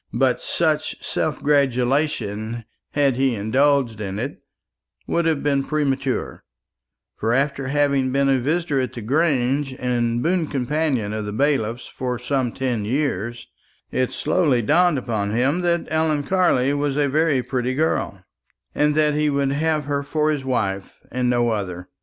But 0.15 0.41
such 0.41 1.05
self 1.05 1.43
gratulation, 1.43 2.65
had 2.93 3.17
he 3.17 3.35
indulged 3.35 4.01
in 4.01 4.17
it, 4.17 4.41
would 5.05 5.25
have 5.25 5.43
been 5.43 5.63
premature; 5.63 6.43
for 7.15 7.33
after 7.33 7.67
having 7.67 8.11
been 8.11 8.27
a 8.27 8.39
visitor 8.39 8.81
at 8.81 8.93
the 8.93 9.01
Grange, 9.01 9.75
and 9.77 10.23
boon 10.23 10.47
companion 10.47 11.13
of 11.13 11.25
the 11.25 11.31
bailiff's 11.31 11.85
for 11.85 12.17
some 12.17 12.51
ten 12.51 12.83
years, 12.83 13.45
it 13.91 14.11
slowly 14.11 14.63
dawned 14.63 14.97
upon 14.97 15.29
him 15.33 15.61
that 15.61 15.85
Ellen 15.91 16.23
Carley 16.23 16.73
was 16.73 16.97
a 16.97 17.07
very 17.07 17.43
pretty 17.43 17.75
girl, 17.75 18.23
and 18.73 18.95
that 18.95 19.13
he 19.13 19.29
would 19.29 19.51
have 19.51 19.85
her 19.85 20.01
for 20.01 20.31
his 20.31 20.43
wife, 20.43 20.99
and 21.11 21.29
no 21.29 21.51
other. 21.51 21.89